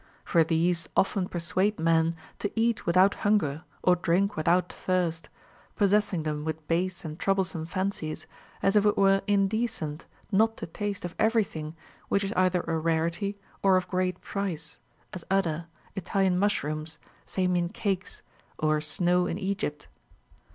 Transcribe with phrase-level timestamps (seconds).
[0.25, 5.29] For these often persuade men to eat without hunger or drink without thirst,
[5.75, 8.25] possessing them with base and trouble some fancies,
[8.63, 11.75] as if it were indecent not to taste of every thing
[12.11, 14.79] Avhicli is either a rarity or of great price,
[15.13, 16.97] as udder, Italian mushrooms,
[17.27, 18.23] Samian cakes,
[18.57, 19.87] or snow in Egypt.